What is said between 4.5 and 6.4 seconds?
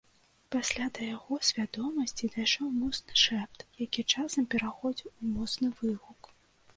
пераходзіў у моцны выгук.